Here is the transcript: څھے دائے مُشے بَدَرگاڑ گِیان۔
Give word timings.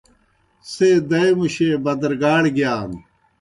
څھے 0.71 0.89
دائے 1.09 1.31
مُشے 1.39 1.69
بَدَرگاڑ 1.83 2.43
گِیان۔ 2.55 2.91